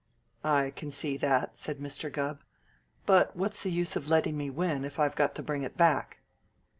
"I 0.43 0.71
can 0.71 0.91
see 0.91 1.15
that," 1.17 1.59
said 1.59 1.77
Mr. 1.77 2.11
Gubb; 2.11 2.39
"but 3.05 3.35
what's 3.35 3.61
the 3.61 3.69
use 3.69 3.95
lettin' 3.95 4.35
me 4.35 4.49
win 4.49 4.83
it 4.83 4.87
if 4.87 4.99
I've 4.99 5.15
got 5.15 5.35
to 5.35 5.43
bring 5.43 5.61
it 5.61 5.77
back?" 5.77 6.17